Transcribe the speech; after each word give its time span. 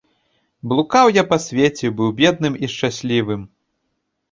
Блукаў 0.71 1.09
я 1.17 1.23
па 1.33 1.37
свеце, 1.45 1.93
быў 2.01 2.09
бедным 2.23 2.59
і 2.63 2.73
шчаслівым. 2.75 3.47